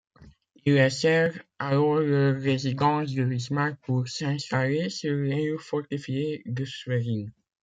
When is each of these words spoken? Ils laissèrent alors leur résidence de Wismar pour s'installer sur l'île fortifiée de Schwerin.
Ils 0.65 0.73
laissèrent 0.73 1.37
alors 1.59 1.99
leur 1.99 2.35
résidence 2.41 3.11
de 3.13 3.23
Wismar 3.23 3.77
pour 3.83 4.07
s'installer 4.07 4.89
sur 4.89 5.13
l'île 5.15 5.59
fortifiée 5.59 6.41
de 6.47 6.65
Schwerin. 6.65 7.27